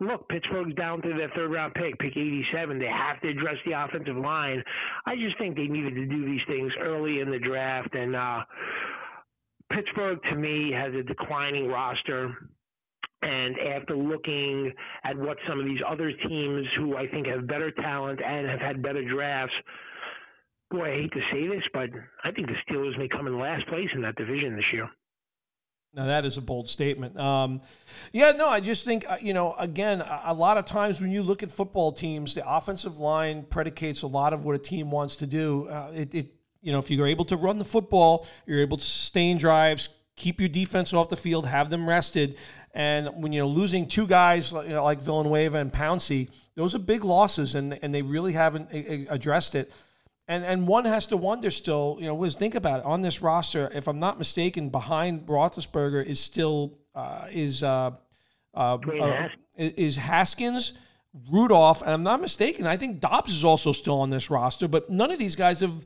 look, 0.00 0.28
Pittsburgh's 0.28 0.74
down 0.74 1.02
to 1.02 1.08
their 1.08 1.30
third 1.34 1.52
round 1.52 1.74
pick, 1.74 1.98
pick 1.98 2.16
87. 2.16 2.78
They 2.78 2.86
have 2.86 3.20
to 3.22 3.28
address 3.28 3.56
the 3.66 3.72
offensive 3.72 4.16
line. 4.16 4.62
I 5.04 5.16
just 5.16 5.36
think 5.38 5.56
they 5.56 5.66
needed 5.66 5.94
to 5.94 6.06
do 6.06 6.24
these 6.24 6.42
things 6.46 6.72
early 6.80 7.20
in 7.20 7.30
the 7.30 7.38
draft. 7.38 7.94
And 7.94 8.14
uh, 8.14 8.44
Pittsburgh, 9.72 10.18
to 10.30 10.36
me, 10.36 10.72
has 10.72 10.94
a 10.94 11.02
declining 11.02 11.68
roster. 11.68 12.36
And 13.22 13.56
after 13.58 13.96
looking 13.96 14.72
at 15.02 15.16
what 15.16 15.38
some 15.48 15.58
of 15.58 15.64
these 15.64 15.80
other 15.88 16.12
teams 16.28 16.66
who 16.76 16.96
I 16.96 17.08
think 17.08 17.26
have 17.26 17.48
better 17.48 17.72
talent 17.72 18.20
and 18.24 18.46
have 18.46 18.60
had 18.60 18.82
better 18.82 19.02
drafts, 19.08 19.54
boy, 20.70 20.92
I 20.92 21.02
hate 21.02 21.12
to 21.12 21.20
say 21.32 21.46
this, 21.46 21.62
but 21.72 21.90
I 22.24 22.30
think 22.32 22.48
the 22.48 22.56
Steelers 22.68 22.98
may 22.98 23.08
come 23.08 23.26
in 23.26 23.38
last 23.38 23.66
place 23.68 23.88
in 23.94 24.02
that 24.02 24.16
division 24.16 24.56
this 24.56 24.64
year. 24.72 24.88
Now 25.94 26.06
that 26.06 26.26
is 26.26 26.36
a 26.36 26.42
bold 26.42 26.68
statement. 26.68 27.18
Um, 27.18 27.62
yeah, 28.12 28.32
no, 28.32 28.48
I 28.48 28.60
just 28.60 28.84
think 28.84 29.08
uh, 29.08 29.16
you 29.18 29.32
know. 29.32 29.54
Again, 29.54 30.02
a 30.02 30.34
lot 30.34 30.58
of 30.58 30.66
times 30.66 31.00
when 31.00 31.10
you 31.10 31.22
look 31.22 31.42
at 31.42 31.50
football 31.50 31.90
teams, 31.90 32.34
the 32.34 32.46
offensive 32.46 32.98
line 32.98 33.46
predicates 33.48 34.02
a 34.02 34.06
lot 34.06 34.34
of 34.34 34.44
what 34.44 34.54
a 34.54 34.58
team 34.58 34.90
wants 34.90 35.16
to 35.16 35.26
do. 35.26 35.68
Uh, 35.68 35.92
it, 35.94 36.14
it, 36.14 36.34
you 36.60 36.70
know, 36.70 36.78
if 36.78 36.90
you're 36.90 37.06
able 37.06 37.24
to 37.26 37.36
run 37.36 37.56
the 37.56 37.64
football, 37.64 38.26
you're 38.44 38.60
able 38.60 38.76
to 38.76 38.84
sustain 38.84 39.38
drives, 39.38 39.88
keep 40.16 40.38
your 40.38 40.50
defense 40.50 40.92
off 40.92 41.08
the 41.08 41.16
field, 41.16 41.46
have 41.46 41.70
them 41.70 41.88
rested. 41.88 42.36
And 42.74 43.08
when 43.22 43.32
you're 43.32 43.46
losing 43.46 43.88
two 43.88 44.06
guys 44.06 44.52
you 44.52 44.68
know, 44.68 44.84
like 44.84 45.00
Villanueva 45.00 45.58
and 45.58 45.72
Pouncey, 45.72 46.28
those 46.56 46.74
are 46.74 46.78
big 46.78 47.04
losses, 47.04 47.54
and, 47.54 47.78
and 47.82 47.94
they 47.94 48.02
really 48.02 48.32
haven't 48.32 48.68
addressed 49.08 49.54
it. 49.54 49.72
And 50.28 50.44
and 50.44 50.66
one 50.66 50.84
has 50.86 51.06
to 51.06 51.16
wonder 51.16 51.50
still, 51.50 51.98
you 52.00 52.06
know, 52.06 52.14
Wiz, 52.14 52.34
think 52.34 52.54
about 52.54 52.80
it. 52.80 52.86
On 52.86 53.00
this 53.00 53.22
roster, 53.22 53.70
if 53.72 53.86
I'm 53.86 54.00
not 54.00 54.18
mistaken, 54.18 54.70
behind 54.70 55.26
Roethlisberger 55.26 56.04
is 56.04 56.18
still 56.18 56.78
uh, 56.94 57.26
is 57.30 57.62
uh, 57.62 57.92
uh, 58.54 58.78
uh 58.78 59.28
is 59.56 59.96
Haskins, 59.96 60.72
Rudolph, 61.30 61.80
and 61.82 61.90
I'm 61.90 62.02
not 62.02 62.20
mistaken. 62.20 62.66
I 62.66 62.76
think 62.76 63.00
Dobbs 63.00 63.32
is 63.32 63.44
also 63.44 63.70
still 63.70 64.00
on 64.00 64.10
this 64.10 64.28
roster, 64.28 64.66
but 64.66 64.90
none 64.90 65.12
of 65.12 65.18
these 65.18 65.36
guys 65.36 65.60
have 65.60 65.84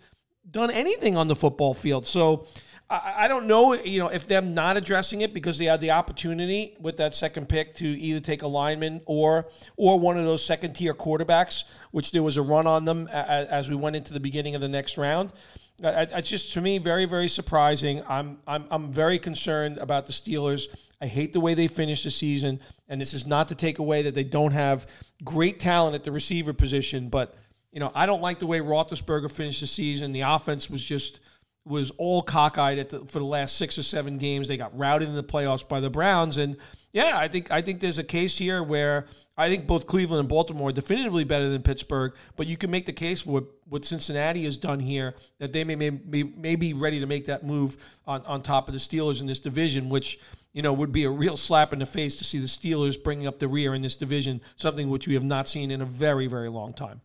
done 0.50 0.70
anything 0.70 1.16
on 1.16 1.28
the 1.28 1.36
football 1.36 1.74
field. 1.74 2.06
So 2.06 2.46
I, 2.92 3.28
don't 3.28 3.46
know, 3.46 3.74
you 3.74 4.00
know, 4.00 4.08
if 4.08 4.26
them 4.26 4.52
not 4.52 4.76
addressing 4.76 5.20
it 5.20 5.32
because 5.32 5.58
they 5.58 5.66
had 5.66 5.80
the 5.80 5.92
opportunity 5.92 6.76
with 6.80 6.96
that 6.96 7.14
second 7.14 7.48
pick 7.48 7.76
to 7.76 7.86
either 7.86 8.18
take 8.18 8.42
a 8.42 8.48
lineman 8.48 9.00
or 9.06 9.46
or 9.76 10.00
one 10.00 10.18
of 10.18 10.24
those 10.24 10.44
second 10.44 10.74
tier 10.74 10.92
quarterbacks, 10.92 11.70
which 11.92 12.10
there 12.10 12.24
was 12.24 12.36
a 12.36 12.42
run 12.42 12.66
on 12.66 12.86
them 12.86 13.06
as 13.06 13.70
we 13.70 13.76
went 13.76 13.94
into 13.94 14.12
the 14.12 14.18
beginning 14.18 14.56
of 14.56 14.60
the 14.60 14.68
next 14.68 14.98
round. 14.98 15.32
It's 15.80 16.28
just 16.28 16.52
to 16.54 16.60
me 16.60 16.78
very 16.78 17.04
very 17.04 17.28
surprising. 17.28 18.02
I'm 18.08 18.38
I'm 18.44 18.64
I'm 18.72 18.92
very 18.92 19.20
concerned 19.20 19.78
about 19.78 20.06
the 20.06 20.12
Steelers. 20.12 20.66
I 21.00 21.06
hate 21.06 21.32
the 21.32 21.40
way 21.40 21.54
they 21.54 21.68
finished 21.68 22.02
the 22.02 22.10
season, 22.10 22.60
and 22.88 23.00
this 23.00 23.14
is 23.14 23.24
not 23.24 23.48
to 23.48 23.54
take 23.54 23.78
away 23.78 24.02
that 24.02 24.14
they 24.14 24.24
don't 24.24 24.52
have 24.52 24.90
great 25.22 25.60
talent 25.60 25.94
at 25.94 26.02
the 26.02 26.10
receiver 26.10 26.52
position, 26.52 27.08
but 27.08 27.36
you 27.70 27.78
know 27.78 27.92
I 27.94 28.06
don't 28.06 28.20
like 28.20 28.40
the 28.40 28.48
way 28.48 28.58
Roethlisberger 28.58 29.30
finished 29.30 29.60
the 29.60 29.68
season. 29.68 30.10
The 30.10 30.22
offense 30.22 30.68
was 30.68 30.84
just 30.84 31.20
was 31.64 31.90
all 31.98 32.22
cockeyed 32.22 32.88
the, 32.88 33.00
for 33.06 33.18
the 33.18 33.24
last 33.24 33.56
six 33.56 33.78
or 33.78 33.82
seven 33.82 34.18
games. 34.18 34.48
They 34.48 34.56
got 34.56 34.76
routed 34.76 35.08
in 35.08 35.14
the 35.14 35.22
playoffs 35.22 35.66
by 35.66 35.80
the 35.80 35.90
Browns, 35.90 36.38
and 36.38 36.56
yeah, 36.92 37.12
I 37.16 37.28
think 37.28 37.52
I 37.52 37.62
think 37.62 37.80
there's 37.80 37.98
a 37.98 38.04
case 38.04 38.38
here 38.38 38.62
where 38.62 39.06
I 39.36 39.48
think 39.48 39.66
both 39.66 39.86
Cleveland 39.86 40.20
and 40.20 40.28
Baltimore 40.28 40.70
are 40.70 40.72
definitively 40.72 41.24
better 41.24 41.48
than 41.48 41.62
Pittsburgh, 41.62 42.12
but 42.36 42.46
you 42.46 42.56
can 42.56 42.70
make 42.70 42.86
the 42.86 42.92
case 42.92 43.22
for 43.22 43.30
what, 43.30 43.44
what 43.68 43.84
Cincinnati 43.84 44.44
has 44.44 44.56
done 44.56 44.80
here 44.80 45.14
that 45.38 45.52
they 45.52 45.62
may, 45.62 45.76
may, 45.76 46.22
may 46.24 46.56
be 46.56 46.72
ready 46.72 46.98
to 46.98 47.06
make 47.06 47.26
that 47.26 47.46
move 47.46 47.76
on, 48.06 48.22
on 48.26 48.42
top 48.42 48.68
of 48.68 48.74
the 48.74 48.80
Steelers 48.80 49.20
in 49.20 49.28
this 49.28 49.38
division, 49.38 49.88
which 49.88 50.18
you 50.52 50.62
know 50.62 50.72
would 50.72 50.90
be 50.90 51.04
a 51.04 51.10
real 51.10 51.36
slap 51.36 51.72
in 51.72 51.78
the 51.78 51.86
face 51.86 52.16
to 52.16 52.24
see 52.24 52.38
the 52.38 52.46
Steelers 52.46 53.00
bringing 53.00 53.26
up 53.26 53.38
the 53.38 53.48
rear 53.48 53.72
in 53.74 53.82
this 53.82 53.94
division, 53.94 54.40
something 54.56 54.90
which 54.90 55.06
we 55.06 55.14
have 55.14 55.24
not 55.24 55.46
seen 55.46 55.70
in 55.70 55.80
a 55.80 55.86
very 55.86 56.26
very 56.26 56.48
long 56.48 56.72
time. 56.72 57.02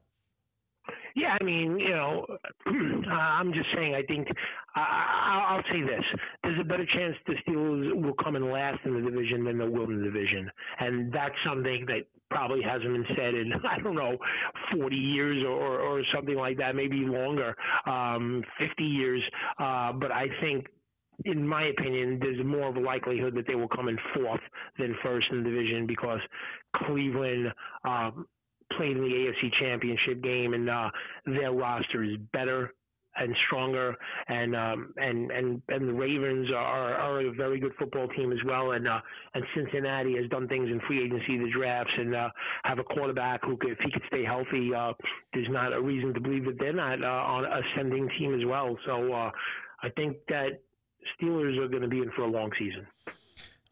Yeah, 1.15 1.37
I 1.39 1.43
mean, 1.43 1.79
you 1.79 1.89
know, 1.91 2.25
uh, 2.67 3.09
I'm 3.11 3.53
just 3.53 3.67
saying. 3.73 3.95
I 3.95 4.03
think 4.03 4.27
I, 4.75 5.45
I'll 5.49 5.63
say 5.71 5.81
this: 5.81 6.03
there's 6.43 6.59
a 6.59 6.63
better 6.63 6.85
chance 6.85 7.15
the 7.25 7.35
Steelers 7.47 7.93
will 8.03 8.13
come 8.21 8.35
in 8.35 8.51
last 8.51 8.79
in 8.85 8.93
the 8.93 9.09
division 9.09 9.45
than 9.45 9.57
they 9.57 9.67
will 9.67 9.85
in 9.85 9.99
the 9.99 10.03
division, 10.03 10.51
and 10.79 11.11
that's 11.13 11.35
something 11.47 11.85
that 11.87 12.01
probably 12.29 12.61
hasn't 12.61 12.91
been 12.91 13.05
said 13.15 13.33
in 13.33 13.53
I 13.69 13.79
don't 13.79 13.95
know 13.95 14.17
40 14.77 14.95
years 14.95 15.43
or 15.45 15.79
or 15.79 16.01
something 16.13 16.35
like 16.35 16.57
that, 16.57 16.75
maybe 16.75 16.97
longer, 16.97 17.55
um, 17.85 18.43
50 18.59 18.83
years. 18.83 19.23
Uh, 19.57 19.93
but 19.93 20.11
I 20.11 20.27
think 20.41 20.67
in 21.23 21.47
my 21.47 21.67
opinion, 21.67 22.19
there's 22.19 22.43
more 22.45 22.67
of 22.67 22.75
a 22.75 22.79
likelihood 22.79 23.35
that 23.35 23.47
they 23.47 23.55
will 23.55 23.69
come 23.69 23.87
in 23.87 23.97
fourth 24.13 24.41
than 24.77 24.95
first 25.01 25.27
in 25.31 25.43
the 25.43 25.49
division 25.49 25.87
because 25.87 26.19
Cleveland 26.75 27.53
um, 27.85 28.27
played 28.77 28.97
in 28.97 29.03
the 29.03 29.09
AFC 29.09 29.51
Championship 29.59 30.21
game, 30.21 30.53
and 30.53 30.69
uh, 30.69 30.89
their 31.25 31.51
roster 31.51 32.03
is 32.03 32.17
better 32.33 32.73
and 33.17 33.35
stronger, 33.47 33.95
and 34.27 34.55
um, 34.55 34.93
and 34.97 35.31
and 35.31 35.61
and 35.69 35.87
the 35.87 35.93
Ravens 35.93 36.49
are, 36.51 36.95
are 36.95 37.21
a 37.21 37.31
very 37.31 37.59
good 37.59 37.71
football 37.79 38.07
team 38.09 38.31
as 38.31 38.39
well, 38.45 38.71
and 38.71 38.87
uh, 38.87 38.99
and 39.33 39.43
Cincinnati 39.55 40.15
has 40.17 40.29
done 40.29 40.47
things 40.47 40.69
in 40.69 40.81
free 40.87 41.05
agency, 41.05 41.37
the 41.37 41.49
drafts, 41.51 41.93
and 41.97 42.13
uh, 42.13 42.29
have 42.63 42.79
a 42.79 42.83
quarterback 42.83 43.43
who, 43.43 43.57
could, 43.57 43.71
if 43.71 43.79
he 43.79 43.91
could 43.91 44.03
stay 44.07 44.23
healthy, 44.23 44.73
uh, 44.73 44.93
there's 45.33 45.47
not 45.49 45.73
a 45.73 45.81
reason 45.81 46.13
to 46.13 46.19
believe 46.19 46.45
that 46.45 46.59
they're 46.59 46.73
not 46.73 47.01
uh, 47.01 47.07
on 47.07 47.45
ascending 47.45 48.09
team 48.19 48.37
as 48.37 48.45
well. 48.45 48.77
So 48.85 49.13
uh, 49.13 49.31
I 49.81 49.89
think 49.95 50.17
that 50.27 50.61
Steelers 51.15 51.57
are 51.57 51.67
going 51.67 51.83
to 51.83 51.87
be 51.87 51.99
in 51.99 52.11
for 52.15 52.23
a 52.23 52.29
long 52.29 52.51
season. 52.59 52.85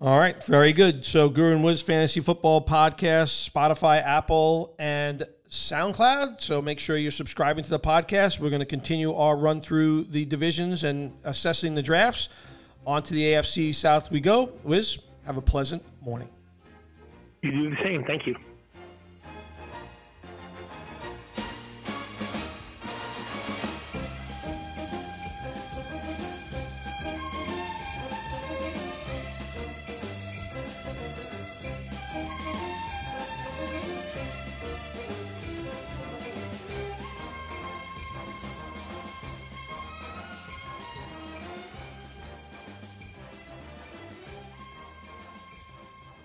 All 0.02 0.20
right, 0.20 0.44
very 0.44 0.74
good. 0.74 1.06
So 1.06 1.30
Guru 1.30 1.54
and 1.54 1.64
Wiz 1.64 1.82
Fantasy 1.82 2.20
Football 2.20 2.66
Podcast, 2.66 3.50
Spotify, 3.50 4.04
Apple, 4.04 4.76
and 4.78 5.26
SoundCloud. 5.50 6.42
So 6.42 6.62
make 6.62 6.80
sure 6.80 6.98
you're 6.98 7.12
subscribing 7.12 7.64
to 7.64 7.70
the 7.70 7.80
podcast. 7.80 8.40
We're 8.40 8.50
going 8.50 8.60
to 8.60 8.66
continue 8.66 9.14
our 9.14 9.38
run 9.38 9.62
through 9.62 10.06
the 10.06 10.26
divisions 10.26 10.84
and 10.84 11.14
assessing 11.24 11.76
the 11.76 11.82
drafts. 11.82 12.30
On 12.86 13.02
to 13.02 13.14
the 13.14 13.22
AFC 13.22 13.74
South 13.74 14.12
we 14.12 14.20
go. 14.20 14.52
Wiz, 14.64 15.00
have 15.26 15.38
a 15.38 15.42
pleasant 15.42 15.84
morning. 16.02 16.28
You 17.42 17.52
do 17.52 17.70
the 17.70 17.78
same. 17.84 18.04
Thank 18.04 18.28
you. 18.28 18.36